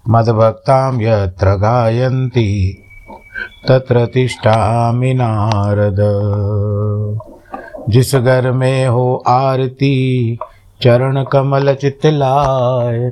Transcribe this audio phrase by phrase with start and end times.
[0.10, 2.78] मद्भक्तां यत्र गायन्ति,
[3.68, 5.98] तत्र तिष्ठामि नारद।
[7.90, 10.38] जिस घर में हो आरती,
[10.82, 13.12] चरण कमल चितलाय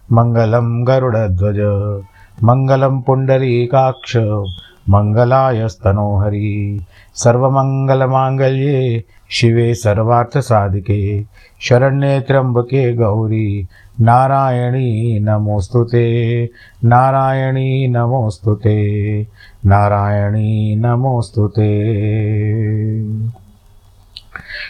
[0.11, 1.59] मङ्गलं गरुडध्वज,
[2.43, 4.17] मङ्गलं पुण्डरीकाक्ष,
[4.89, 11.25] मङ्गलायस्तनोहरि, सर्वमङ्गलमाङ्गल्ये शिवे सर्वार्थसाधिके
[11.61, 13.67] शरण्ये त्र्यम्बके गौरी,
[14.01, 16.45] नारायणी नमोऽस्तु ते,
[16.85, 19.21] नारायणी नमोऽस्तु ते,
[19.65, 21.93] नारायणी नमोऽस्तु ते।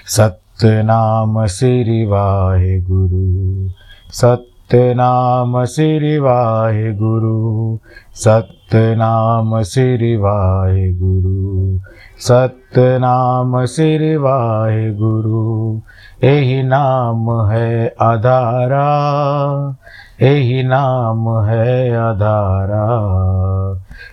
[0.07, 3.69] सत्यनाम श्री वाहे गुरु
[4.11, 7.77] सत्य सतनाम श्री वाहे गुरु।
[8.13, 11.79] सतनाम श्री वाहे गुरु।
[12.19, 15.81] सतनाम श्री वाहे गुरु।
[16.23, 18.87] यही नाम है आधारा
[20.21, 22.85] यही नाम है आधारा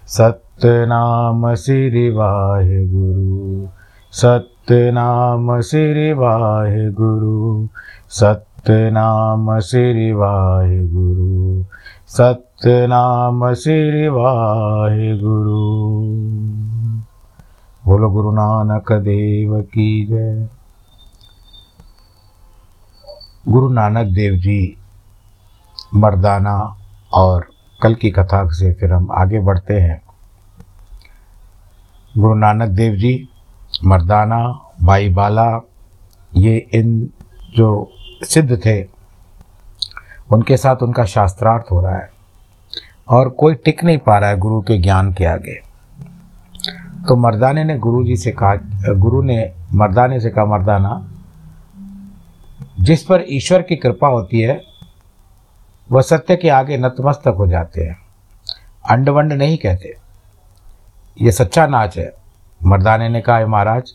[0.07, 3.69] सतनाम श्री वाहे गुरु।
[4.13, 7.69] सतनाम श्री वाहे गुरु।
[8.09, 11.65] सत सतनाम श्री वाहे गुरु
[12.09, 15.61] सतनाम श्री वाहे गुरु
[17.85, 20.49] बोलो गुरु नानक देव की जय।
[23.49, 24.77] गुरु नानक देव जी,
[25.95, 26.77] मर्दाना
[27.13, 27.49] और
[27.83, 30.03] कल की कथा से फिर हम आगे बढ़ते हैं।
[32.19, 33.29] गुरु नानक देव जी,
[33.85, 35.67] मर्दाना भाई बाला
[36.37, 37.11] ये इन
[37.57, 37.93] जो
[38.25, 38.85] सिद्ध थे।
[40.33, 42.11] उनके साथ उनका शास्त्रार्थ हो रहा है
[43.09, 45.61] और कोई टिक नहीं पा रहा है गुरु के ज्ञान के आगे।
[47.09, 48.55] तो मर्दाने ने गुरु जी से कहा,
[48.93, 51.09] गुरु ने मर्दाने से कहा, मर्दाना,
[52.81, 54.63] जिस पर ईश्वर की कृपा होती है,
[55.93, 57.99] वह सत्य के आगे नतमस्तक हो जाते हैं।
[58.91, 59.97] अंडवंड नहीं कहते।
[61.23, 62.13] ये सच्चा नाच है।
[62.65, 63.93] मर्दाने ने कहा महाराज,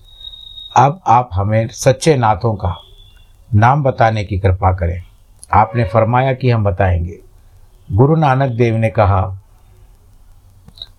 [0.77, 2.81] अब आप हमें सच्चे नाथों का
[3.55, 5.03] नाम बताने की कृपा करें।
[5.53, 7.19] आपने फरमाया कि हम बताएँगे।
[7.91, 9.21] गुरु नानक देव ने कहा,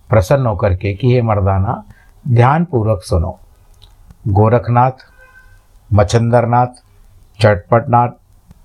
[0.09, 1.83] प्रसन्न होकर के कि हे मर्दाना,
[2.27, 3.39] ध्यानपूर्वक सुनो।
[4.27, 4.91] गोरखनाथ
[5.93, 6.67] मचंदरनाथ
[7.41, 8.09] चटपटनाथ,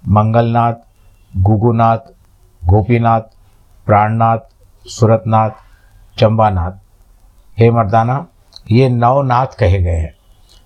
[0.09, 0.75] मंगलनाथ,
[1.37, 1.99] गुगुनाथ,
[2.65, 3.21] गोपीनाथ,
[3.87, 4.39] प्राणनाथ,
[4.87, 5.51] सुरतनाथ,
[6.19, 6.73] चंबानाथ।
[7.59, 8.27] हे मर्दाना,
[8.71, 10.15] ये नौ नाथ कहे गए हैं।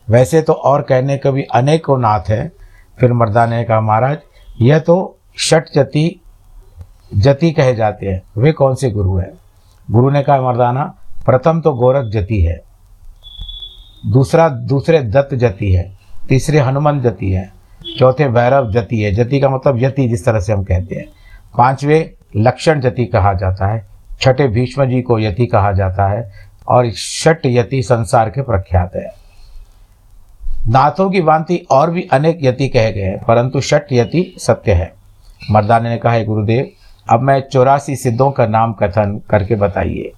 [0.09, 2.53] वैसे तो और कहने के भी अनेकों नाथ हैं
[2.99, 4.19] फिर मर्दाने ने कहा महाराज,
[4.63, 6.21] यह तो षट जति
[7.15, 9.33] जति कहे जाते हैं। वे कौन से गुरु हैं?
[9.89, 10.85] गुरु ने कहा, मर्दाना,
[11.27, 12.61] प्रथम तो गोरख जति है,
[14.07, 15.91] दूसरा, दूसरे दत्त जति है,
[16.29, 17.53] तीसरे हनुमान जति है,
[17.99, 21.07] चौथे भैरव जति है। जति का मतलब यति, जिस तरह से हम कहते हैं।
[21.57, 21.99] पांचवे
[22.37, 23.87] लक्षण जति कहा जाता है,
[24.21, 26.31] छठे भीष्म जी को यति कहा जाता है,
[26.69, 29.24] और षट यति संसार के प्रख्यात है।
[30.69, 34.93] नाथों की भांति और भी अनेक यति कहे गए हैं, परंतु षट यति सत्य है।
[35.51, 36.69] मर्दाने ने कहा गुरुदेव,
[37.11, 40.13] अब मैं चौरासी सिद्धों का नाम कथन करके बताइए।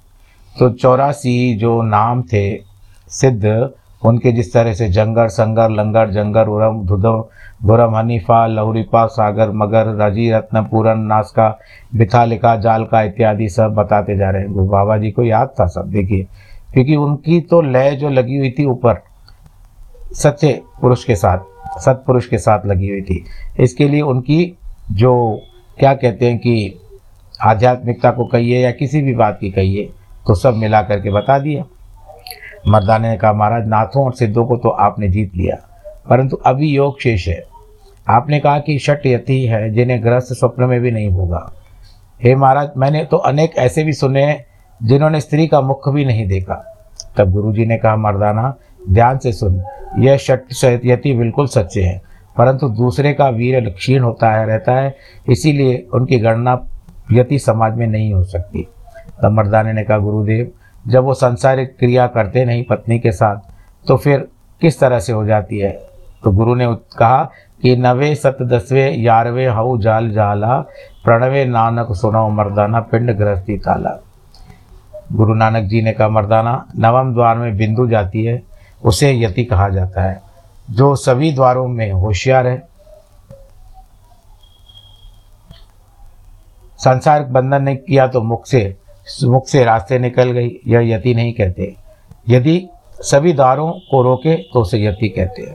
[0.58, 2.60] तो चौरासी जो नाम थे
[3.08, 3.70] सिद्ध,
[4.04, 7.24] उनके जिस तरह से जंगर, संगर, लंगर, जंगर, उरम, धुदम
[7.64, 11.58] गुरम हनीफा, लहुरीपा, सागर, मगर, रज़ी, रत्न, पूरन, नासका,
[11.94, 16.26] बिथालिका, जालका इत्यादि सब बताते जा रहे हैं। बाबा जी को याद था सब, देखिए।
[16.72, 19.02] क्योंकि उनकी तो लय जो लगी हुई थी ऊपर
[20.14, 21.38] सच्चे पुरुष के साथ,
[21.80, 23.24] सत्पुरुष के साथ लगी हुई थी।
[23.60, 24.56] इसके लिए उनकी
[24.92, 25.40] जो,
[25.78, 26.80] क्या कहते हैं कि
[27.42, 29.90] आध्यात्मिकता को कहिए या किसी भी बात की कहिए
[30.26, 31.64] तो सब मिला करके बता दिया।
[32.68, 35.56] मर्दाने ने कहा, महाराज, नाथों और सिद्धों को तो आपने जीत लिया,
[36.10, 37.42] परंतु अभी योग शेष है।
[38.06, 41.52] आपने कहा कि शट यति है, जिन्हें गृहस्थ स्वप्न में भी नहीं होगा
[42.20, 44.44] हे महाराज, मैंने तो अनेक ऐसे भी सुने हैं
[44.80, 46.54] जिन्होंने स्त्री का मुख भी नहीं देखा।
[47.16, 48.54] तब गुरुजी ने कहा, मर्दाना,
[48.90, 49.62] ध्यान से सुन
[49.98, 50.40] यह शट
[50.84, 52.00] यति बिल्कुल सच्चे हैं,
[52.36, 54.94] परंतु दूसरे का वीर क्षीण होता है, रहता है,
[55.28, 56.58] इसीलिए उनकी गणना
[57.12, 58.66] यति समाज में नहीं हो सकती।
[59.22, 60.50] तब मर्दाने ने कहा, गुरुदेव,
[60.88, 63.36] जब वो संसारिक क्रिया करते नहीं पत्नी के साथ
[63.86, 64.26] तो फिर
[64.60, 65.70] किस तरह से हो जाती है?
[66.24, 66.66] तो गुरु ने
[66.98, 67.22] कहा
[67.62, 70.58] कि, नवे सत दसवें यारवे हऊ जाल जाला,
[71.04, 73.96] प्रणवे नानक सुनो मर्दाना पिंड गृहस्थी ताला।
[75.12, 78.42] गुरु नानक जी ने कहा, मर्दाना, नवम द्वार में बिंदु जाती है
[78.86, 80.20] उसे यति कहा जाता है।
[80.70, 82.56] जो सभी द्वारों में होशियार है,
[86.78, 88.76] संसार बंधन नहीं किया तो मुख से
[89.24, 91.74] मुख से रास्ते निकल गई, यह यति नहीं कहते।
[92.28, 92.68] यदि
[93.02, 95.54] सभी द्वारों को रोके तो उसे यति कहते हैं।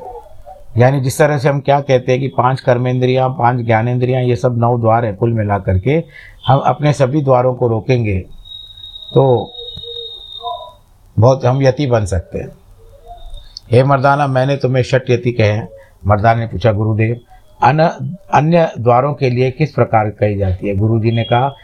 [0.77, 4.57] यानी जिस तरह से हम क्या कहते हैं कि पाँच कर्मेंद्रियाँ, पाँच ज्ञानेन्द्रियाँ ये सब
[4.57, 6.03] नौ द्वार है कुल मिला करके
[6.47, 8.17] हम अपने सभी द्वारों को रोकेंगे
[9.13, 9.53] तो
[11.17, 12.49] बहुत हम यति बन सकते हैं।
[13.71, 15.67] हे मर्दाना, मैंने तुम्हें षट यति कहे हैं।
[16.07, 17.19] मर्दाना ने पूछा, गुरुदेव,
[17.63, 17.79] अन,
[18.33, 20.75] अन्य द्वारों के लिए किस प्रकार कही जाती है?
[20.75, 21.55] गुरु जी ने कहा,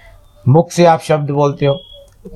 [0.47, 1.79] मुख से आप शब्द बोलते हो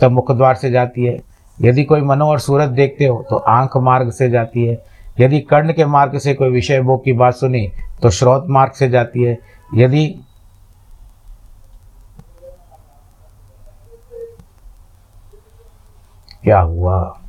[0.02, 1.20] तो मुख द्वार से जाती है।
[1.62, 4.84] यदि कोई मनो और सूरत देखते हो तो आँख मार्ग से जाती है।
[5.20, 7.72] यदि कर्ण के मार्ग से कोई विषय वो की बात सुनी
[8.04, 9.38] तो श्रोत मार्ग से जाती है।
[9.76, 10.08] यदि
[16.44, 17.21] क्या हुआ?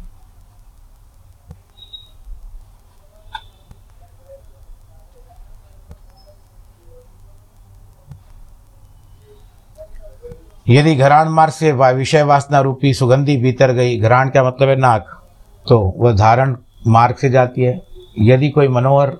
[10.72, 15.06] यदि घराण मार्ग से विषय वासना रूपी सुगंधी भीतर गई, घराण का मतलब है नाक
[15.66, 17.80] तो वह धारण मार्ग से जाती है।
[18.20, 19.16] यदि कोई मनोहर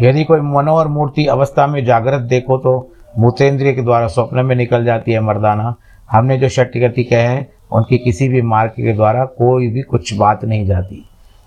[0.00, 2.72] यदि कोई मनोहर मूर्ति अवस्था में जागृत देखो तो
[3.18, 5.74] मूतेंद्रिय के द्वारा स्वप्न में निकल जाती है मर्दाना।
[6.08, 10.44] हमने जो गति कहे हैं, उनकी किसी भी मार्ग के द्वारा कोई भी कुछ बात
[10.44, 11.04] नहीं जाती।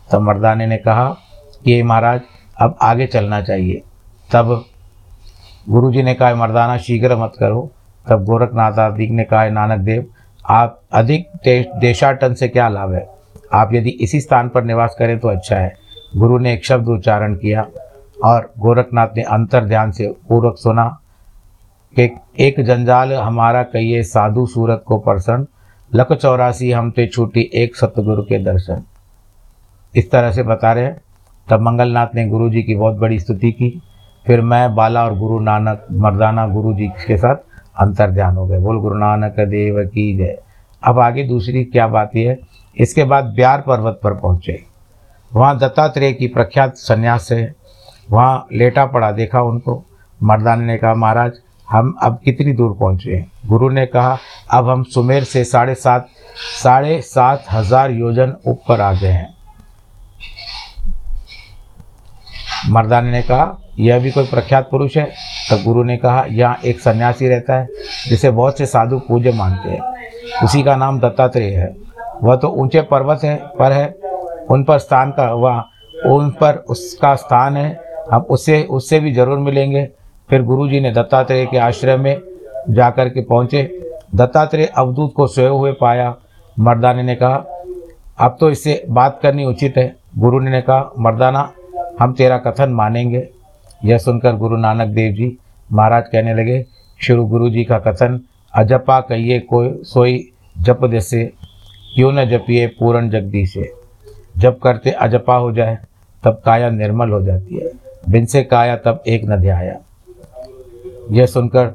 [0.10, 1.07] तो मर्दाने ने कहा
[1.65, 2.21] कि महाराज,
[2.57, 3.81] अब आगे चलना चाहिए।
[4.33, 4.65] तब
[5.69, 7.71] गुरु जी ने कहा, मर्दाना, शीघ्र मत करो।
[8.10, 10.06] तब गोरखनाथ आदि ने कहा, नानक देव,
[10.45, 13.07] आप अधिक देशाटन से क्या लाभ है?
[13.54, 15.75] आप यदि इसी स्थान पर निवास करें तो अच्छा है।
[16.18, 17.65] गुरु ने एक शब्द उच्चारण किया
[18.24, 21.00] और गोरखनाथ ने अंतर ध्यान से पूर्वक सुना
[22.00, 25.48] कि एक जंजाल हमारा कहिए, साधु सूरत को प्रसन्न,
[25.95, 28.83] लख चौरासी हम ते छूटी एक सतगुरु के दर्शन।
[29.95, 31.01] इस तरह से बता रहे हैं।
[31.50, 33.81] तब मंगलनाथ ने गुरु जी की बहुत बड़ी स्तुति की।
[34.25, 37.36] फिर मैं, बाला और गुरु नानक, मर्दाना गुरु जी के साथ
[37.80, 40.38] अंतर ध्यान हो गए। बोल, गुरु नानक देव की जय।
[40.84, 42.39] अब आगे दूसरी क्या बात यह है?
[42.77, 44.63] इसके बाद ब्यार पर्वत पर पहुँचे।
[45.34, 47.56] वहाँ दत्तात्रेय की प्रख्यात संन्यास है।
[48.12, 49.84] वहाँ लेटा पड़ा देखा उनको।
[50.24, 51.32] मर्दान ने कहा, महाराज,
[51.70, 53.32] हम अब कितनी दूर पहुँचे हैं?
[53.46, 54.17] गुरु ने कहा,
[54.51, 56.08] अब हम सुमेर से साढ़े सात
[56.63, 59.33] साढ़े सात हज़ार योजन ऊपर आ गए हैं।
[62.70, 65.12] मर्दाने ने कहा, यह भी कोई प्रख्यात पुरुष है?
[65.51, 67.67] तब गुरु ने कहा, यहाँ एक सन्यासी रहता है,
[68.10, 69.79] जिसे बहुत से साधु पूज्य मानते हैं।
[70.43, 71.75] उसी का नाम दत्तात्रेय है।
[72.24, 73.96] वह तो ऊँचे पर्वत है, पर है।
[74.50, 75.63] उन पर स्थान का, वह,
[76.05, 77.79] उन पर उसका स्थान है।
[78.12, 79.89] हम उससे उससे भी ज़रूर मिलेंगे।
[80.29, 82.22] फिर गुरु जी ने दत्तात्रेय के आश्रम में
[82.70, 83.79] जाकर के पहुँचे।
[84.15, 86.15] दत्तात्रेय अवधूत को सोए हुए पाया।
[86.60, 87.36] मर्दाने ने कहा,
[88.20, 91.51] अब तो इससे बात करनी उचित है। गुरु ने कहा, मर्दाना
[92.00, 93.29] हम तेरा कथन मानेंगे।
[93.85, 95.38] यह सुनकर गुरु नानक देव जी
[95.71, 96.65] महाराज कहने लगे,
[97.01, 98.19] शुरू गुरु जी का कथन,
[98.53, 101.23] अजपा कहिए कोई सोई जप जैसे
[101.95, 103.73] क्यों न जपिए पूर्ण जगदी से
[104.38, 105.77] जब करते अजपा हो जाए,
[106.23, 107.71] तब काया निर्मल हो जाती है।
[108.09, 109.79] बिन से काया, तब एक न ध्याया।
[111.12, 111.71] यह सुनकर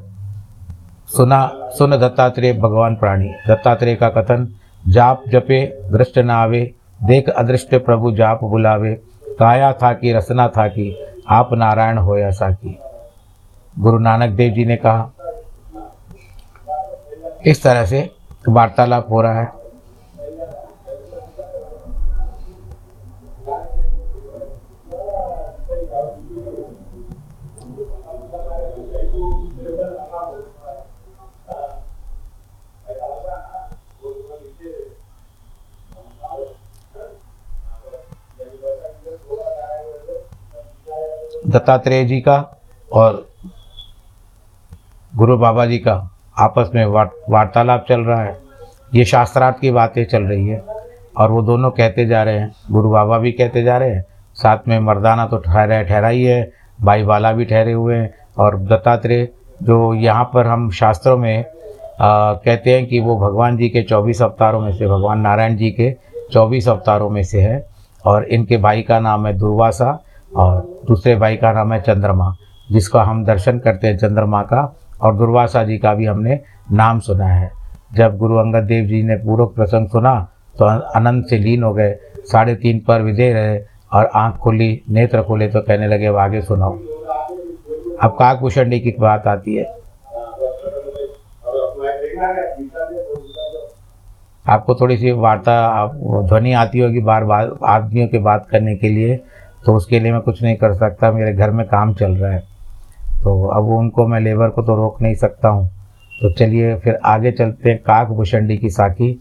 [1.07, 4.47] सुना, सुन दत्तात्रेय भगवान प्राणी। दत्तात्रेय का कथन,
[4.87, 6.73] जाप जपे, दृष्ट न आवे
[7.03, 9.01] देख अदृष्ट प्रभु जाप बुलावे
[9.39, 12.79] काया था कि रसना था कि, आप नारायण हो ऐसा की।
[13.79, 15.11] गुरु नानक देव जी ने कहा,
[17.45, 18.11] इस तरह से
[18.49, 19.58] वार्तालाप हो रहा है।
[41.49, 42.37] दत्तात्रेय जी का
[42.91, 43.25] और
[45.13, 45.93] गुरु बाबा जी का
[46.37, 48.37] आपस में वार्तालाप चल रहा है।
[48.95, 50.63] ये शास्त्रार्थ की बातें चल रही है
[51.17, 54.03] और वो दोनों कहते जा रहे हैं। गुरु बाबा भी कहते जा रहे हैं।
[54.37, 56.41] साथ में मर्दाना तो ठहरा ठहरा ही है
[56.79, 59.27] भाई बाला भी ठहरे हुए हैं और दत्तात्रेय
[59.61, 61.39] जो यहाँ पर हम शास्त्रों में
[62.01, 65.71] आ, कहते हैं कि वो भगवान जी के चौबीस अवतारों में से भगवान नारायण जी
[65.71, 65.91] के
[66.31, 67.63] चौबीस अवतारों में से है
[68.05, 69.91] और इनके भाई का नाम है दुर्वासा
[70.35, 72.35] और दूसरे भाई का नाम है चंद्रमा,
[72.71, 76.39] जिसका हम दर्शन करते हैं चंद्रमा का, और दुर्वासा जी का भी हमने
[76.71, 77.51] नाम सुना है।
[77.93, 80.15] जब गुरु अंगद देव जी ने पूर्व प्रसंग सुना
[80.55, 81.93] तो आनंद से लीन हो गए।
[82.25, 83.59] साढ़े तीन पर विदे रहे
[83.93, 86.77] और आँख खुली, नेत्र खोले तो कहने लगे, अब आगे सुनाओ।
[88.01, 89.63] अब काकभूषणी की बात आती है।
[94.45, 95.87] आपको थोड़ी सी वार्ता
[96.27, 99.19] ध्वनि आती होगी बार बार आदमियों के बात करने के लिए।
[99.65, 102.39] तो उसके लिए मैं कुछ नहीं कर सकता, मेरे घर में काम चल रहा है।
[103.23, 105.67] तो अब उनको मैं लेबर को तो रोक नहीं सकता हूँ।
[106.21, 109.11] तो चलिए फिर आगे चलते हैं काक भूषणी की साखी।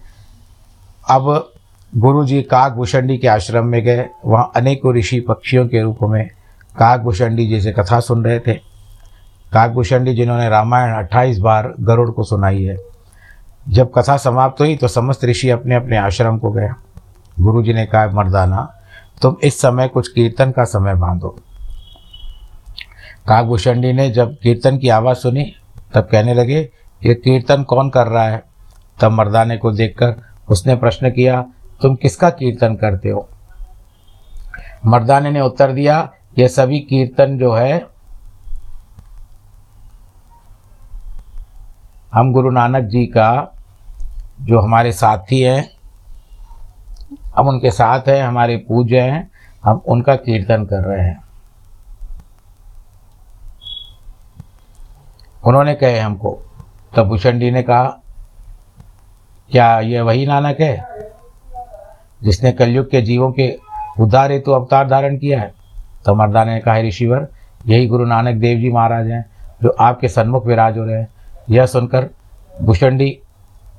[1.10, 1.50] अब
[1.92, 6.26] गुरु जी काक भूषणी के आश्रम में गए। वहाँ अनेकों ऋषि पक्षियों के रूप में
[6.78, 8.54] काक भूषणी जी से कथा सुन रहे थे।
[9.52, 12.76] काक भूषणी जिन्होंने रामायण अट्ठाईस बार गरुड़ को सुनाई है।
[13.68, 16.68] जब कथा समाप्त हुई तो समस्त ऋषि अपने अपने आश्रम को गए।
[17.40, 18.68] गुरु जी ने कहा, मर्दाना
[19.22, 21.28] तुम इस समय कुछ कीर्तन का समय बांधो।
[23.28, 25.54] काकभूषणी ने जब कीर्तन की आवाज़ सुनी,
[25.94, 26.70] तब कहने लगे,
[27.06, 28.44] ये कीर्तन कौन कर रहा है?
[29.00, 30.16] तब मर्दाने को देखकर
[30.48, 31.46] उसने प्रश्न किया,
[31.82, 33.28] तुम किसका कीर्तन करते हो?
[34.86, 37.86] मर्दाने ने उत्तर दिया, ये सभी कीर्तन जो है,
[42.12, 43.54] हम गुरु नानक जी का,
[44.40, 45.77] जो हमारे साथी हैं
[47.38, 49.30] हम उनके साथ हैं, हमारे पूज्य हैं,
[49.64, 51.20] हम उनका कीर्तन कर रहे हैं।
[55.44, 56.42] उन्होंने कहे हमको
[56.96, 57.84] तब भूषण जी ने कहा,
[59.50, 60.88] क्या ये वही नानक है,
[62.22, 63.58] जिसने कलयुग के जीवों के
[64.00, 65.54] उद्धार हेतु अवतार धारण किया है?
[66.04, 67.28] तो मर्दाने ने कहा ऋषिवर,
[67.66, 69.24] यही गुरु नानक देव जी महाराज हैं,
[69.62, 71.08] जो आपके सन्मुख विराज हो रहे हैं।
[71.50, 72.10] यह सुनकर
[72.62, 73.18] भूषणी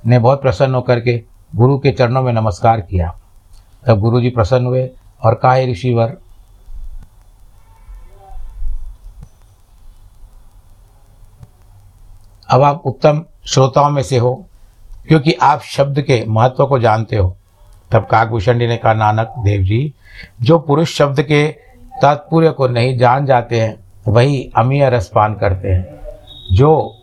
[0.05, 1.23] ने बहुत प्रसन्न होकर के
[1.55, 3.18] गुरु के चरणों में नमस्कार किया।
[3.89, 4.89] तब गुरु जी प्रसन्न हुए
[5.23, 6.17] और कहा ऋषिवर
[12.49, 14.45] अब आप उत्तम श्रोताओं में से हो,
[15.07, 17.35] क्योंकि आप शब्द के महत्व को जानते हो।
[17.91, 19.93] तब काकभूषण जी ने कहा, नानक देव जी,
[20.41, 21.47] जो पुरुष शब्द के
[22.01, 23.75] तात्पर्य को नहीं जान जाते हैं,
[24.07, 25.99] वही अमीय रसपान करते हैं।
[26.51, 26.95] जो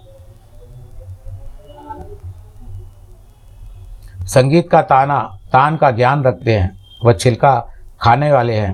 [4.26, 6.71] संगीत का ताना तान का ज्ञान रखते हैं,
[7.05, 7.59] वह छिलका
[8.01, 8.73] खाने वाले हैं।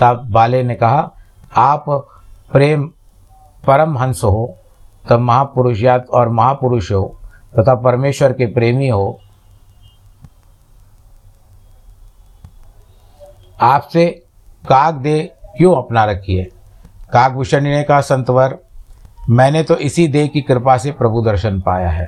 [0.00, 1.10] तब बाले ने कहा,
[1.56, 1.84] आप
[2.52, 2.86] प्रेम
[3.66, 4.56] परम हंस हो,
[5.10, 7.20] तब महापुरुष या और महापुरुष हो,
[7.58, 9.18] तथा परमेश्वर के प्रेमी हो।
[13.60, 14.06] आपसे
[14.68, 15.20] काग दे
[15.56, 16.44] क्यों अपना रखी है?
[17.12, 18.58] काकभूषणी ने कहा संतवर
[19.30, 22.06] मैंने तो इसी देह की कृपा से प्रभु दर्शन पाया है,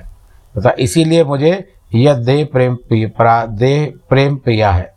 [0.54, 1.52] तथा इसीलिए मुझे
[1.94, 3.06] यह देह प्रेम प्रिय
[3.48, 4.92] देह प्रेम प्रिया है,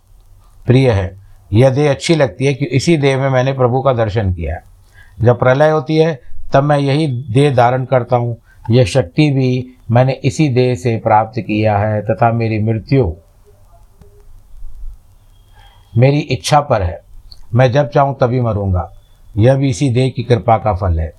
[0.66, 1.16] प्रिय है।
[1.54, 4.64] यह देह अच्छी लगती है कि इसी देह में मैंने प्रभु का दर्शन किया है।
[5.22, 6.20] जब प्रलय होती है,
[6.54, 8.38] तब मैं यही देह धारण करता हूँ।
[8.70, 13.14] यह शक्ति भी मैंने इसी देह से प्राप्त किया है तथा मेरी मृत्यु
[15.98, 17.02] मेरी इच्छा पर है।
[17.54, 18.90] मैं जब चाहूँ तभी मरूँगा।
[19.38, 21.12] यह भी इसी देह की कृपा का फल है।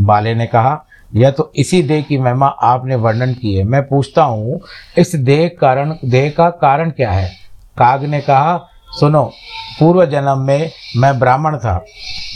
[0.00, 4.22] बाले ने कहा यह तो इसी देह की महिमा आपने वर्णन की है। मैं पूछता
[4.22, 4.60] हूँ,
[4.98, 7.28] इस देह कारण, देह का कारण क्या है?
[7.78, 8.58] काग ने कहा,
[8.90, 9.22] सुनो
[9.80, 11.84] पूर्व जन्म में मैं ब्राह्मण था।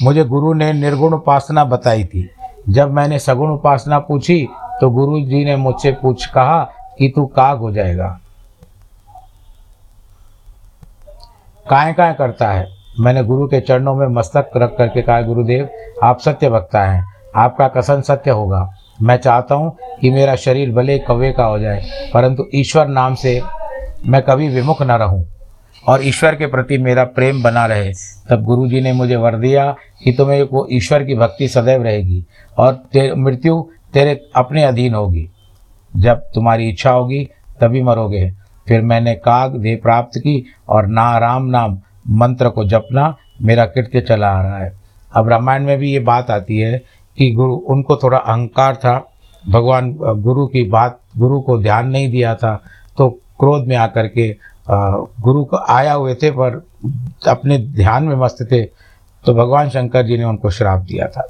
[0.03, 2.29] मुझे गुरु ने निर्गुण उपासना बताई थी।
[2.69, 4.47] जब मैंने सगुण उपासना पूछी
[4.81, 6.63] तो गुरु जी ने मुझसे पूछ, कहा
[6.99, 8.19] कि तू काग हो जाएगा।
[11.67, 12.67] काय काय करता है।
[13.01, 15.69] मैंने गुरु के चरणों में मस्तक रख करके कहा, गुरुदेव,
[16.05, 18.69] आप सत्य वक्ता हैं। आपका कसन सत्य होगा।
[19.03, 21.83] मैं चाहता हूँ कि मेरा शरीर भले कव्वे का हो जाए,
[22.15, 23.41] परंतु ईश्वर नाम से
[24.07, 25.25] मैं कभी विमुख न रहूँ।
[25.85, 27.93] और ईश्वर के प्रति मेरा प्रेम बना रहे।
[28.31, 29.65] तब गुरु जी ने मुझे वर दिया
[30.05, 32.25] कि तुम्हें वो ईश्वर की भक्ति सदैव रहेगी
[32.57, 33.61] और तेरे मृत्यु
[33.95, 35.29] तेरे अपने अधीन होगी।
[35.93, 37.25] जब तुम्हारी इच्छा होगी,
[37.61, 38.31] तभी मरोगे।
[38.67, 41.79] फिर मैंने काग देह प्राप्त की और ना राम नाम
[42.11, 44.73] मंत्र को जपना मेरा कृत्य चला आ रहा है।
[45.13, 46.83] अब रामायण में भी ये बात आती है
[47.19, 48.99] कि गुरु, उनको थोड़ा अहंकार था।
[49.45, 52.55] भगवान गुरु की बात, गुरु को ध्यान नहीं दिया था।
[52.99, 53.09] तो
[53.41, 54.29] क्रोध में आकर के
[54.71, 56.63] गुरु को आया हुए थे पर
[57.29, 58.63] अपने ध्यान में मस्त थे।
[59.25, 61.27] तो भगवान शंकर जी ने उनको श्राप दिया था।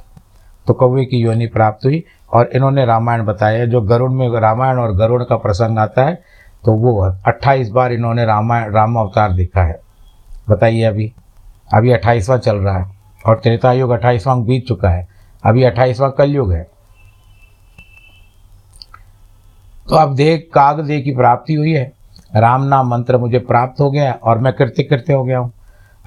[0.67, 4.93] तो कौवे की योनि प्राप्त हुई और इन्होंने रामायण बताया। जो गरुड़ में, रामायण और
[4.97, 6.15] गरुड़ का प्रसंग आता है
[6.65, 9.81] तो वो अट्ठाईस बार इन्होंने रामायण, राम अवतार देखा है।
[10.49, 11.13] बताइए अभी।
[11.75, 12.91] अभी अट्ठाईसवां चल रहा है
[13.27, 15.07] और त्रेता युग अट्ठाईसवां बीत चुका है।
[15.45, 16.71] अभी अट्ठाईसवां कलयुग है।
[19.89, 21.93] तो अब देख काग दे की प्राप्ति हुई है।
[22.37, 25.53] राम नाम मंत्र मुझे प्राप्त हो गया और मैं कृत्य कृत्य हो गया हूँ।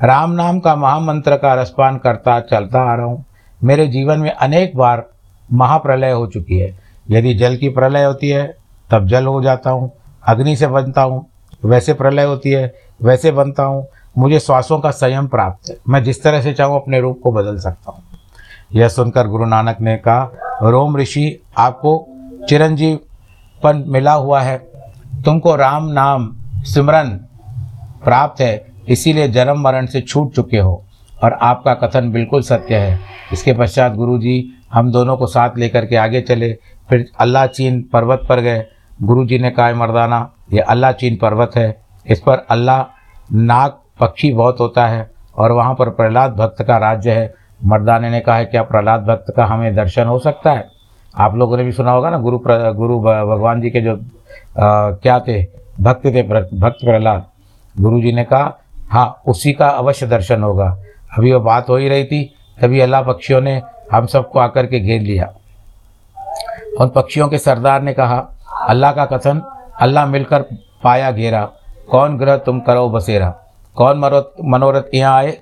[0.03, 3.25] राम नाम का महामंत्र का रसपान करता चलता आ रहा हूँ।
[3.63, 5.09] मेरे जीवन में अनेक बार
[5.53, 8.57] महाप्रलय हो चुकी है। यदि जल की प्रलय होती है,
[8.91, 9.91] तब जल हो जाता हूँ।
[10.27, 11.25] अग्नि से बनता हूँ,
[11.65, 12.73] वैसे प्रलय होती है,
[13.03, 13.87] वैसे बनता हूँ।
[14.17, 17.57] मुझे श्वासों का संयम प्राप्त है। मैं जिस तरह से चाहूँ, अपने रूप को बदल
[17.57, 18.03] सकता हूँ।
[18.75, 20.31] यह सुनकर गुरु नानक ने कहा,
[20.63, 24.57] रोम ऋषि, आपको चिरंजीवपन मिला हुआ है।
[25.25, 27.09] तुमको राम नाम सिमरन
[28.03, 30.83] प्राप्त है, इसीलिए जन्म मरण से छूट चुके हो
[31.23, 32.99] और आपका कथन बिल्कुल सत्य है।
[33.33, 34.35] इसके पश्चात गुरु जी
[34.73, 36.51] हम दोनों को साथ लेकर के आगे चले।
[36.89, 38.65] फिर अल्लाह चीन पर्वत पर गए।
[39.03, 41.75] गुरु जी ने कहा मर्दाना, ये अल्लाह चीन पर्वत है।
[42.07, 42.83] इस पर अल्लाह
[43.33, 47.33] नाग पक्षी बहुत होता है और वहाँ पर प्रहलाद भक्त का राज्य है।
[47.65, 50.67] मर्दाने ने कहा है क्या प्रहलाद भक्त का हमें दर्शन हो सकता है।
[51.15, 54.91] आप लोगों ने भी सुना होगा ना गुरु प्र, गुरु भगवान जी के जो आ,
[54.93, 55.41] क्या थे?
[55.81, 57.25] भक्त थे भक्त प्रहलाद।
[57.75, 58.57] गुरु जी ने कहा
[58.91, 60.67] हाँ उसी का अवश्य दर्शन होगा।
[61.17, 62.23] अभी वो बात हो ही रही थी
[62.57, 65.33] तभी अल्लाह पक्षियों ने हम सबको आकर के घेर लिया।
[66.79, 68.17] उन पक्षियों के सरदार ने कहा
[68.69, 69.41] अल्लाह का कथन
[69.81, 70.41] अल्लाह मिलकर
[70.83, 71.43] पाया घेरा।
[71.89, 73.29] कौन ग्रह तुम करो बसेरा?
[73.75, 75.37] कौन मरोत मनोरथ यहाँ आए?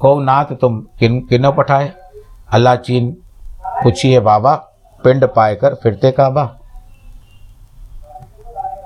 [0.00, 1.92] कौ नाथ तुम किन किनो पठाए
[2.54, 3.10] अल्लाह चीन
[3.82, 4.54] पूछिए बाबा
[5.00, 6.44] पिंड पाए कर फिरते काबा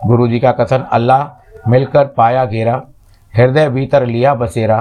[0.06, 2.80] गुरु जी का कथन अल्लाह मिलकर पाया घेरा
[3.34, 4.78] हृदय भीतर लिया बसेरा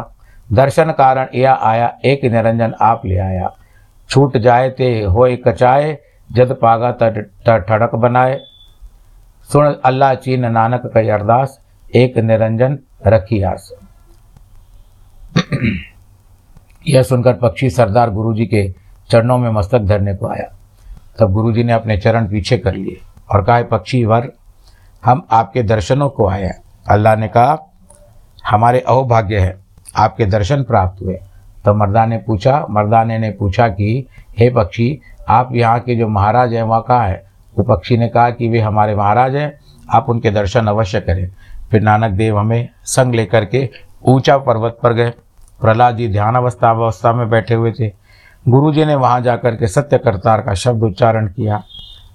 [0.54, 3.52] दर्शन कारण यह आया एक निरंजन आप ले आया
[4.10, 5.98] छूट जाए ते होए कचाए
[6.30, 7.20] जद पागा तट
[7.68, 8.40] ठड़क बनाए
[9.50, 11.60] सुन अल्लाह चीन नानक कई अरदास
[11.94, 13.72] एक निरंजन रखी आस
[16.88, 18.74] यह सुनकर पक्षी सरदार गुरुजी के
[19.10, 20.56] चरणों में मस्तक धरने को आया।
[21.20, 22.98] तब गुरुजी ने अपने चरण पीछे कर लिए
[23.32, 24.32] और कहा पक्षी वर
[25.06, 27.74] हम आपके दर्शनों को आए हैं। अल्लाह ने कहा,
[28.48, 29.60] हमारे अहोभाग्य है,
[29.96, 31.20] आपके दर्शन प्राप्त हुए।
[31.66, 34.08] तो मर्दा ने पूछा मर्दाने ने पूछा कि,
[34.40, 37.24] हे पक्षी, आप यहाँ के जो महाराज हैं, वहाँ कहाँ है?
[37.58, 41.32] वो पक्षी ने कहा कि, वे हमारे महाराज हैं, आप उनके दर्शन अवश्य करें।
[41.72, 43.70] फिर नानक देव हमें संग लेकर के
[44.06, 45.14] ऊँचा पर्वत पर गए।
[45.62, 47.92] प्रहलाद जी ध्यान अवस्था अवस्था में बैठे हुए थे।
[48.46, 51.62] गुरु जी ने वहाँ जाकर के सत्य करतार का शब्द उच्चारण किया।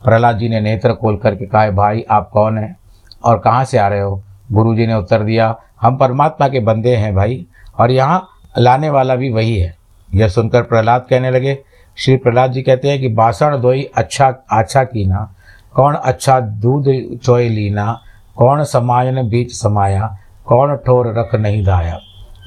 [0.05, 2.77] प्रहलाद जी ने नेत्र खोल करके कहा, भाई, आप कौन हैं
[3.25, 4.23] और कहाँ से आ रहे हो?
[4.53, 7.47] गुरु जी ने उत्तर दिया, हम परमात्मा के बंदे हैं भाई
[7.79, 8.29] और यहाँ
[8.59, 9.75] लाने वाला भी वही है।
[10.11, 11.59] यह सुनकर प्रहलाद कहने लगे,
[11.99, 15.29] श्री प्रहलाद जी कहते हैं कि बासण धोई अच्छा अच्छा कीना,
[15.75, 16.85] कौन अच्छा दूध
[17.17, 18.01] चोय लीना,
[18.37, 21.99] कौन समायन बीच समाया, कौन ठोर रख नहीं दाया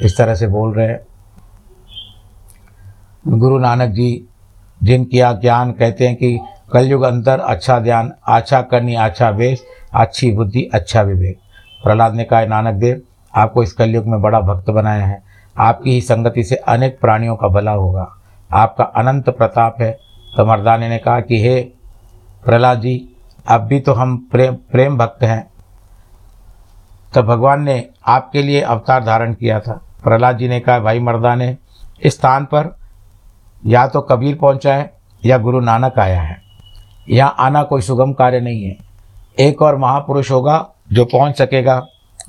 [0.02, 1.00] इस तरह से बोल रहे हैं।
[3.28, 4.26] गुरु नानक जी,
[4.84, 6.40] जिनकी ज्ञान कहते हैं कि
[6.74, 11.40] कलयुग अंतर अच्छा ध्यान अच्छा करनी अच्छा वेश, अच्छी बुद्धि अच्छा विवेक।
[11.84, 13.02] प्रहलाद ने कहा नानक देव,
[13.36, 15.24] आपको इस कलयुग में बड़ा भक्त बनाया है।
[15.58, 18.16] आपकी ही संगति से अनेक प्राणियों का भला होगा।
[18.52, 19.92] आपका अनंत प्रताप है।
[20.38, 21.62] तो मर्दाने ने कहा कि, हे
[22.46, 23.16] प्रहलाद जी,
[23.48, 25.50] अब भी तो हम प्रेम प्रेम भक्त हैं।
[27.14, 31.58] तो भगवान ने आपके लिए अवतार धारण किया था। प्रहलाद जी ने कहा, भाई मर्दाने,
[32.04, 32.76] इस स्थान पर
[33.66, 34.94] या तो कबीर पहुँचा है
[35.26, 36.38] या गुरु नानक आया है।
[37.10, 38.78] यहाँ आना कोई सुगम कार्य नहीं है।
[39.40, 41.82] एक और महापुरुष होगा जो पहुँच सकेगा।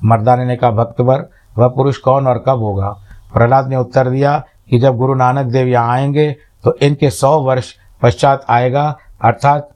[0.04, 1.28] मर्दाने ने कहा भक्तवर
[1.58, 2.88] वह पुरुष कौन और कब होगा?
[3.34, 4.38] प्रहलाद ने उत्तर दिया
[4.70, 6.30] कि जब गुरु नानक देव यहाँ आएँगे
[6.64, 9.68] तो इनके सौ वर्ष पश्चात आएगा, अर्थात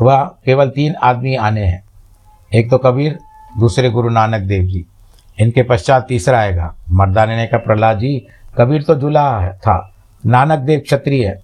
[0.00, 1.82] वह केवल तीन आदमी आने हैं।
[2.52, 3.18] एक तो कबीर,
[3.58, 4.84] दूसरे गुरु नानक देव जी।
[5.40, 8.26] इनके पश्चात तीसरा आएगा। मर्दाने ने कहा, प्रहलाद जी,
[8.58, 9.92] कबीर तो जुला था,
[10.24, 11.38] नानक देव क्षत्रिय है,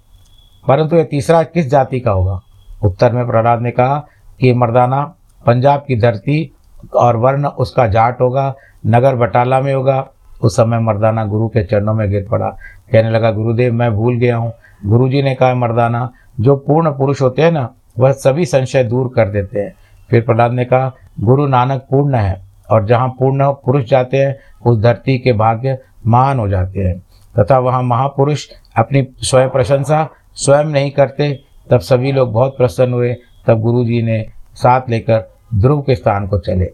[0.64, 2.40] परंतु ये तीसरा किस जाति का होगा?
[2.82, 3.96] उत्तर में प्रहलाद ने कहा
[4.40, 5.02] कि मर्दाना
[5.46, 6.52] पंजाब की धरती
[6.94, 8.54] और वर्ण उसका जाट होगा,
[8.86, 10.06] नगर बटाला में होगा।
[10.42, 12.48] उस समय मर्दाना गुरु के चरणों में गिर पड़ा।
[12.92, 14.52] कहने लगा, गुरुदेव, मैं भूल गया हूँ।
[14.86, 19.28] गुरु ने कहा, मर्दाना, जो पूर्ण पुरुष होते हैं ना, वह सभी संशय दूर कर
[19.28, 19.72] देते हैं।
[20.10, 24.78] फिर प्रहलाद ने कहा, गुरु नानक पूर्ण है और जहाँ पूर्ण पुरुष जाते हैं, उस
[24.82, 26.98] धरती के भाग्य महान हो जाते हैं।
[27.38, 28.46] तथा वहाँ महापुरुष
[28.76, 31.32] अपनी स्वयं प्रशंसा स्वयं नहीं करते।
[31.70, 33.14] तब सभी लोग बहुत प्रसन्न हुए।
[33.46, 34.24] तब गुरु जी ने
[34.54, 35.24] साथ लेकर
[35.54, 36.70] ध्रुव के स्थान को चले।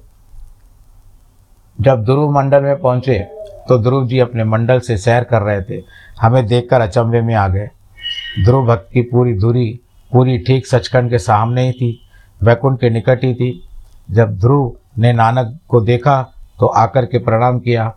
[1.80, 3.18] जब ध्रुव मंडल में पहुँचे
[3.68, 5.82] तो ध्रुव जी अपने मंडल से सैर कर रहे थे।
[6.20, 7.68] हमें देखकर अचंभे में आ गए।
[8.44, 9.80] ध्रुव भक्त की पूरी दूरी,
[10.12, 12.00] पूरी ठीक सचखंड के सामने ही थी।
[12.42, 13.68] वैकुंठ के निकट ही थी।
[14.10, 16.22] जब ध्रुव ने नानक को देखा
[16.58, 17.88] तो आकर के प्रणाम किया।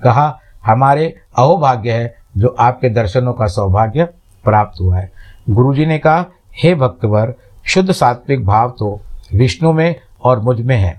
[0.00, 1.06] कहा, हमारे
[1.38, 4.04] अहोभाग्य है जो आपके दर्शनों का सौभाग्य
[4.44, 5.10] प्राप्त हुआ है।
[5.50, 7.34] गुरुजी ने कहा, हे भक्तवर,
[7.64, 9.00] शुद्ध सात्विक भाव तो
[9.32, 10.96] विष्णु में और मुझमें है।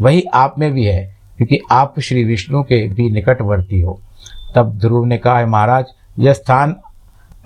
[0.00, 1.04] वही आप में भी है,
[1.38, 4.00] क्योंकि आप श्री विष्णु के भी निकटवर्ती हो।
[4.54, 5.84] तब ध्रुव ने कहा, है महाराज,
[6.18, 6.76] यह स्थान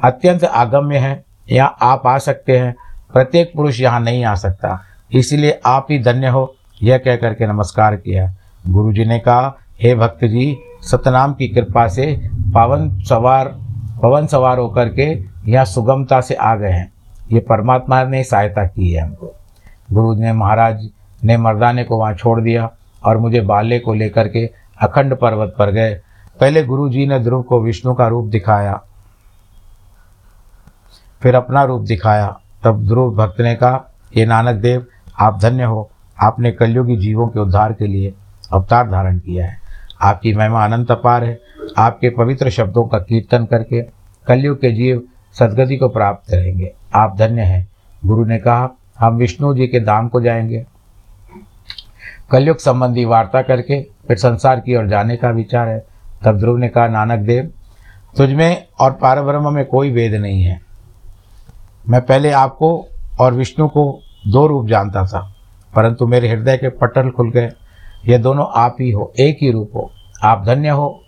[0.03, 2.75] अत्यंत आगम्य है। यहाँ आप आ सकते हैं।
[3.13, 7.97] प्रत्येक पुरुष यहाँ नहीं आ सकता, इसलिए आप ही धन्य हो। यह कह करके नमस्कार
[7.97, 8.33] किया।
[8.69, 12.07] गुरु जी ने कहा, हे भक्त जी सतनाम की कृपा से
[12.55, 13.49] पवन सवार
[14.03, 15.07] पवन सवार होकर के
[15.51, 16.93] यहाँ सुगमता से आ गए हैं।
[17.33, 19.35] ये परमात्मा ने सहायता की है हमको।
[19.93, 20.89] गुरु ने, महाराज
[21.25, 22.71] ने मर्दाने को वहाँ छोड़ दिया
[23.03, 24.45] और मुझे बाले को लेकर के
[24.81, 25.95] अखंड पर्वत पर गए।
[26.41, 28.81] पहले गुरु जी ने ध्रुव को विष्णु का रूप दिखाया,
[31.23, 33.85] फिर अपना रूप दिखाया। तब ध्रुव भक्त ने कहा
[34.17, 34.87] ये नानक देव,
[35.19, 35.91] आप धन्य हो।
[36.21, 38.15] आपने कलयुगी जीवों के उद्धार के लिए
[38.53, 39.57] अवतार धारण किया है।
[40.03, 41.41] आपकी महिमा अनंत अपार है।
[41.79, 43.83] आपके पवित्र शब्दों का कीर्तन करके
[44.27, 45.03] कलयुग के जीव
[45.33, 47.69] सदगति को प्राप्त करेंगे। आप धन्य हैं।
[48.07, 50.67] गुरु ने कहा, हम विष्णु जी के धाम को जाएँगे।
[52.31, 55.87] कलयुग संबंधी वार्ता करके फिर संसार की ओर जाने का विचार है।
[56.25, 57.53] तब ध्रुव ने कहा, नानक देव
[58.17, 60.61] तुझमें और पारब्रह्म में कोई वेद नहीं है।
[61.89, 62.87] मैं पहले आपको
[63.21, 65.35] और विष्णु को दो रूप जानता था।
[65.75, 67.51] परंतु मेरे हृदय के पटल खुल गए।
[68.07, 69.91] ये दोनों आप ही हो, एक ही रूप हो।
[70.23, 71.03] आप धन्य हो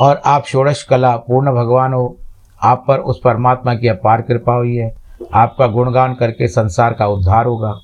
[0.00, 2.16] और आप षोड़श कला, पूर्ण भगवान हो।
[2.62, 4.94] आप पर उस परमात्मा की अपार कृपा हुई है।
[5.34, 7.80] आपका गुणगान करके संसार का उद्धार होगा।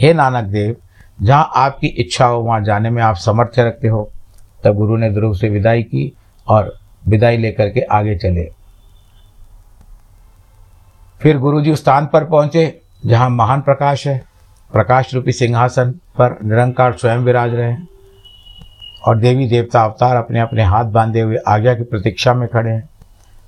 [0.00, 0.76] हे नानक देव,
[1.22, 4.10] जहाँ आपकी इच्छा हो, वहाँ जाने में आप समर्थ्य रखते हो।
[4.64, 6.16] तब गुरु ने ध्रुव से विदाई की
[6.48, 6.74] और
[7.08, 8.52] विदाई लेकर के आगे चले।
[11.20, 14.29] फिर गुरु जी उस स्थान पर पहुँचे, जहाँ महान प्रकाश है।
[14.72, 17.88] प्रकाश रूपी सिंहासन पर निरंकार स्वयं विराज रहे हैं
[19.06, 22.88] और देवी देवता अवतार अपने अपने हाथ बांधे हुए आज्ञा की प्रतीक्षा में खड़े हैं।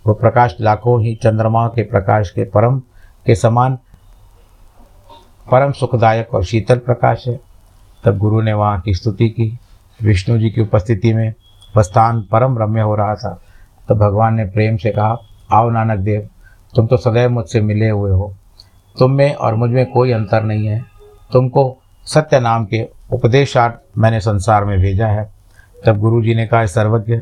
[0.07, 2.79] वो प्रकाश लाखों ही चंद्रमा के प्रकाश के परम,
[3.27, 3.79] के समान,
[5.51, 7.41] परम सुखदायक और शीतल प्रकाश है।
[8.05, 9.59] तब गुरु ने वहाँ की स्तुति की।
[10.03, 11.35] विष्णु जी की उपस्थिति में
[11.77, 13.43] वह स्थान परम रम्य हो रहा था।
[13.89, 15.19] तब भगवान ने प्रेम से कहा,
[15.53, 16.29] आओ नानक देव,
[16.77, 18.35] तुम तो सदैव मुझसे मिले हुए हो।
[18.99, 20.92] तुम में और मुझमें कोई अंतर नहीं है।
[21.33, 25.33] तुमको सत्य नाम के उपदेशार्थ मैंने संसार में भेजा है।
[25.87, 27.21] तब गुरु जी ने कहा सर्वज्ञ,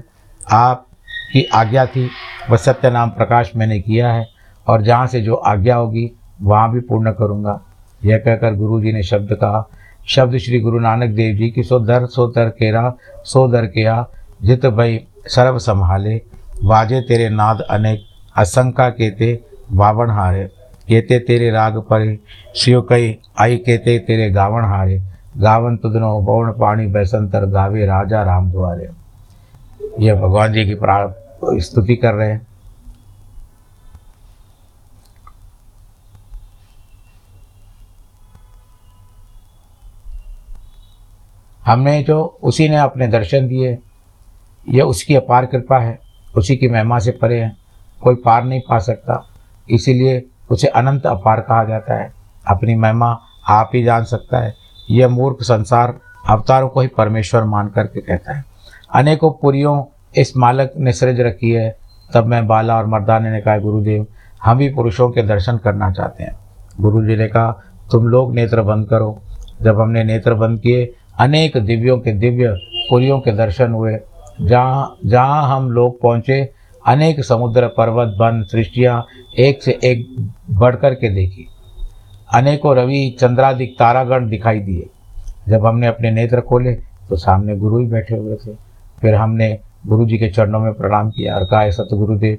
[0.52, 2.10] आपकी आज्ञा थी,
[2.50, 4.26] वह सत्य नाम प्रकाश मैंने किया है,
[4.68, 6.10] और जहाँ से जो आज्ञा होगी,
[6.42, 7.60] वहाँ भी पूर्ण करूँगा।
[8.04, 9.68] यह कहकर गुरु जी ने शब्द कहा।
[10.08, 12.94] शब्द श्री गुरु नानक देव जी की, सो दर सो दर केरा,
[13.24, 14.06] सो दर केया,
[14.42, 16.22] जित भई सर्व संभाले,
[16.64, 18.00] वाजे तेरे नाद अनेक,
[18.36, 20.48] असंका के ते वावण हारे।
[20.90, 22.16] केते तेरे राग पर
[22.56, 25.00] शिव कई आई केते तेरे गावण हारे।
[25.38, 28.88] गावन तुदनो बौण पाणी बैसंतर गावे राजा राम द्वारे
[30.00, 32.46] यह भगवान जी की स्तुति कर रहे हैं।
[41.62, 43.78] हमने जो उसी ने अपने दर्शन दिए
[44.68, 45.98] यह उसकी अपार कृपा है,
[46.36, 47.52] उसी की महिमा से परे है,
[48.02, 49.24] कोई पार नहीं पा सकता।
[49.68, 50.18] इसीलिए
[50.50, 52.12] उसे अनंत अपार कहा जाता है।
[52.46, 54.54] अपनी महिमा आप ही जान सकता है।
[54.90, 58.44] यह मूर्ख संसार अवतारों को ही परमेश्वर मान करके कहता है।
[58.94, 59.84] अनेकों पुरियों
[60.16, 61.78] इस मालक ने सृज रखी है।
[62.14, 64.06] तब मैं बाला और मर्दाने ने कहा, गुरुदेव,
[64.44, 66.38] हम भी पुरुषों के दर्शन करना चाहते हैं।
[66.80, 69.22] गुरु जी ने कहा, तुम लोग नेत्र बंद करो।
[69.62, 72.48] जब हमने नेत्र बंद किए, अनेक दिव्यों के दिव्य
[72.90, 73.98] पुरियों के दर्शन हुए।
[74.40, 76.52] जहाँ जहाँ हम लोग पहुँचे
[76.90, 79.06] अनेक समुद्र पर्वत, वन सृष्टियाँ
[79.38, 81.48] एक से एक बढ़ कर के देखी।
[82.34, 84.86] अनेकों रवि, चंद्रादिक तारागण दिखाई दिए।
[85.48, 86.72] जब हमने अपने नेत्र खोले
[87.08, 88.54] तो सामने गुरु ही बैठे हुए थे।
[89.00, 92.38] फिर हमने गुरु जी के चरणों में प्रणाम किया और कहा सतगुरुदेव,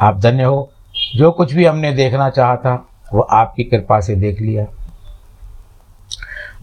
[0.00, 0.70] आप धन्य हो।
[1.16, 4.66] जो कुछ भी हमने देखना चाहा था, वो आपकी कृपा से देख लिया।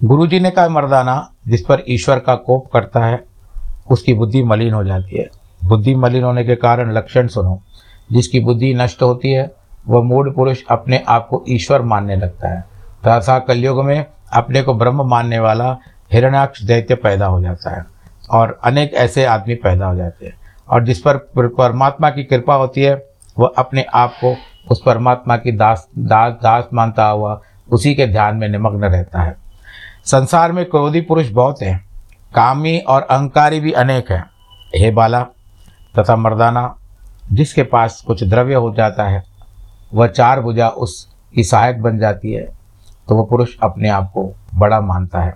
[0.04, 3.24] गुरु जी ने कहा, मर्दाना, जिस पर ईश्वर का कोप करता है,
[3.92, 5.30] उसकी बुद्धि मलिन हो जाती है।
[5.68, 7.62] बुद्धि मलिन होने के कारण लक्षण सुनो।
[8.12, 9.52] जिसकी बुद्धि नष्ट होती है,
[9.88, 12.62] वह मूड पुरुष अपने आप को ईश्वर मानने लगता है।
[13.08, 15.78] तथा कलयुग में अपने को ब्रह्म मानने वाला
[16.14, 17.86] हिरणाक्ष दैत्य पैदा हो जाता है
[18.32, 20.34] और अनेक ऐसे आदमी पैदा हो जाते हैं।
[20.70, 23.08] और जिस पर परमात्मा की कृपा होती है,
[23.40, 24.36] वह अपने आप को
[24.72, 29.38] उस परमात्मा की दास दास दास मानता हुआ उसी के ध्यान में निमग्न रहता है।
[30.06, 31.86] संसार में क्रोधी पुरुष बहुत हैं।
[32.36, 34.26] कामी और अहंकारी भी अनेक हैं।
[34.76, 35.26] हे बाला
[36.00, 36.76] तथा मर्दाना,
[37.32, 39.24] जिसके पास कुछ द्रव्य हो जाता है,
[39.94, 42.48] वह चार भुजा उसकी सहायक बन जाती है
[43.08, 44.24] तो वह पुरुष अपने आप को
[44.56, 45.36] बड़ा मानता है।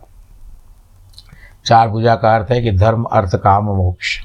[1.65, 4.19] चार भुजा का अर्थ है कि धर्म, अर्थ, काम, मोक्ष।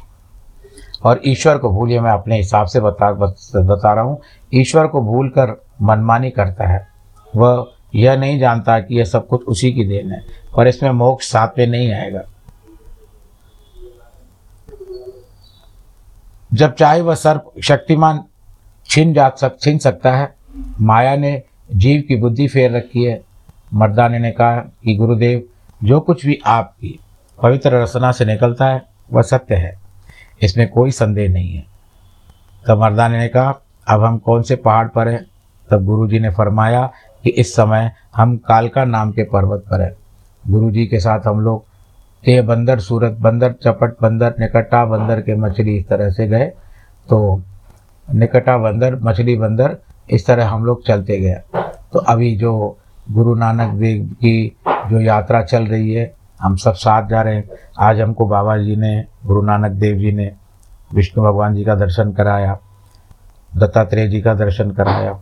[1.04, 4.18] और ईश्वर को भूलिए मैं अपने हिसाब से बता बता रहा हूँ,
[4.52, 6.86] ईश्वर को भूल कर मनमानी करता है।
[7.32, 10.22] वह यह नहीं जानता कि यह सब कुछ उसी की देन है,
[10.54, 12.22] और इसमें मोक्ष साथ में नहीं आएगा।
[16.56, 18.24] जब चाहे वह सर्प शक्तिमान
[18.86, 20.34] छिन जा सक, छिन सकता है।
[20.80, 21.42] माया ने
[21.74, 23.22] जीव की बुद्धि फेर रखी है।
[23.74, 25.42] मर्दाने ने कहा कि गुरुदेव,
[25.84, 27.00] जो कुछ भी आपकी
[27.42, 29.78] पवित्र रचना से निकलता है, वह सत्य है।
[30.42, 31.64] इसमें कोई संदेह नहीं है।
[32.68, 33.54] तब मर्दाने ने कहा,
[33.88, 35.26] अब हम कौन से पहाड़ पर हैं?
[35.70, 36.92] तब गुरुजी ने फरमाया
[37.24, 39.92] कि इस समय हम कालका नाम के पर्वत पर हैं।
[40.48, 41.64] गुरुजी के साथ हम लोग
[42.24, 46.46] तेह बंदर सूरत बंदर, चपट बंदर, निकटा बंदर के मछली इस तरह से गए।
[47.08, 47.42] तो
[48.14, 49.76] निकटा बंदर, मछली बंदर,
[50.10, 51.40] इस तरह हम लोग चलते गए।
[51.92, 52.78] तो अभी जो
[53.10, 54.56] गुरु नानक देव की
[54.90, 57.48] जो यात्रा चल रही है, हम सब साथ जा रहे हैं।
[57.78, 60.32] आज हमको बाबा जी ने, गुरु नानक देव जी ने,
[60.94, 62.58] विष्णु भगवान जी का दर्शन कराया,
[63.56, 65.12] दत्तात्रेय जी का दर्शन कराया,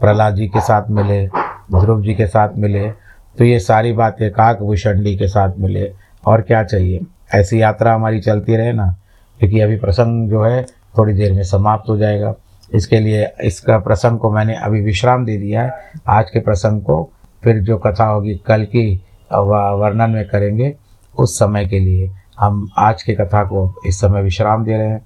[0.00, 1.26] प्रहलाद जी के साथ मिले,
[1.74, 2.90] ध्रुव जी के साथ मिले।
[3.38, 5.92] तो ये सारी बातें काक भूषणी के साथ मिले।
[6.24, 7.00] और क्या चाहिए?
[7.34, 8.94] ऐसी यात्रा हमारी चलती रहे ना,
[9.38, 10.62] क्योंकि अभी प्रसंग जो है,
[10.98, 12.34] थोड़ी देर में समाप्त हो जाएगा।
[12.74, 17.10] इसके लिए इसका प्रसंग को मैंने अभी विश्राम दे दिया है। आज के प्रसंग को
[17.42, 18.86] फिर जो कथा होगी कल की
[19.32, 20.74] वर्णन में करेंगे।
[21.14, 25.04] उस समय के लिए हम आज की कथा को इस समय विश्राम दे रहे हैं।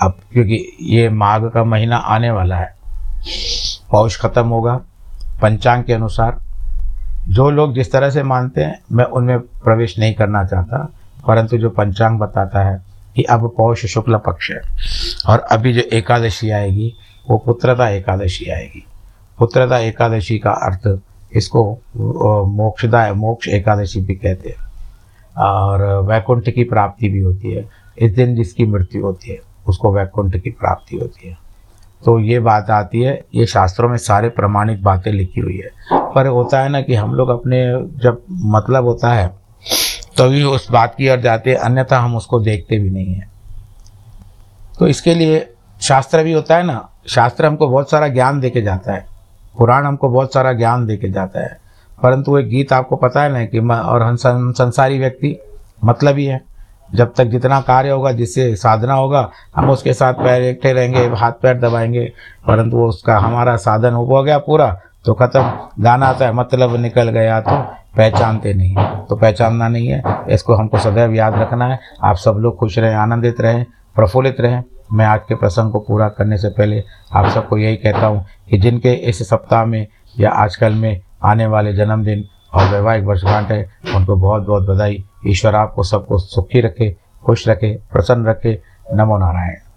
[0.00, 2.74] अब क्योंकि ये माघ का महीना आने वाला है।
[3.90, 4.74] पौष खत्म होगा।
[5.42, 6.40] पंचांग के अनुसार
[7.28, 10.78] जो लोग जिस तरह से मानते हैं, मैं उनमें प्रवेश नहीं करना चाहता,
[11.26, 12.80] परंतु जो पंचांग बताता है
[13.16, 14.60] कि अब पौष शुक्ल पक्ष है,
[15.28, 16.92] और अभी जो एकादशी आएगी,
[17.30, 18.84] वो पुत्रता एकादशी आएगी।
[19.38, 20.88] पुत्रता एकादशी का अर्थ
[21.36, 21.62] इसको
[22.48, 24.66] मोक्षदा, मोक्ष एकादशी भी कहते हैं,
[25.38, 30.36] और वैकुंठ की प्राप्ति भी होती है। इस दिन जिसकी मृत्यु होती है, उसको वैकुंठ
[30.36, 31.36] की प्राप्ति होती है।
[32.04, 35.70] तो ये बात आती है, ये शास्त्रों में सारे प्रमाणिक बातें लिखी हुई है।
[36.14, 37.64] पर होता है ना कि हम लोग अपने
[38.02, 39.28] जब मतलब होता है,
[40.18, 43.30] तभी उस बात की ओर जाते हैं, अन्यथा हम उसको देखते भी नहीं हैं।
[44.78, 48.62] तो इसके लिए शास्त्र भी होता है ना, शास्त्र हमको बहुत सारा ज्ञान दे के
[48.62, 49.06] जाता है,
[49.58, 51.60] पुराण हमको बहुत सारा ज्ञान दे के जाता है।
[52.02, 54.16] परंतु एक गीत आपको पता है ना कि और हम
[54.52, 55.38] संसारी व्यक्ति
[55.84, 56.51] मतलब ही है।
[56.92, 61.32] जब तक जितना कार्य होगा, जिससे साधना होगा, हम उसके साथ पैर एकठे रहेंगे, हाथ
[61.42, 62.04] पैर दबाएँगे,
[62.46, 65.42] परंतु वो उसका हमारा साधन हो गया पूरा तो ख़त्म।
[65.82, 67.56] गाना आता है मतलब निकल गया तो
[67.96, 68.74] पहचानते नहीं
[69.06, 72.94] तो पहचानना नहीं है, इसको हमको सदैव याद रखना है। आप सब लोग खुश रहें,
[72.96, 73.64] आनंदित रहें,
[73.96, 78.06] प्रफुल्लित रहें। मैं आज के प्रसंग को पूरा करने से पहले आप सबको यही कहता
[78.06, 82.24] हूँ कि जिनके इस सप्ताह में या आजकल में आने वाले जन्मदिन
[82.54, 87.78] और वैवाहिक वर्षगांठ है। उनको बहुत बहुत बधाई। ईश्वर आपको सबको सुखी रखे, खुश रखे,
[87.92, 88.62] प्रसन्न रखे।
[88.94, 89.71] नमो नारायण।